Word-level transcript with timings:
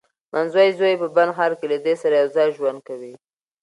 منځوی 0.33 0.69
زوی 0.77 0.91
یې 0.93 0.99
په 1.01 1.07
بن 1.15 1.29
ښار 1.35 1.51
کې 1.59 1.65
له 1.71 1.77
دې 1.85 1.93
سره 2.01 2.15
یوځای 2.21 2.49
ژوند 2.57 2.79
کوي. 2.87 3.13